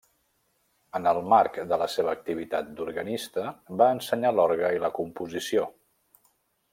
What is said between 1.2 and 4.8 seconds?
marc de la seva activitat d'organista, va ensenyar l'orgue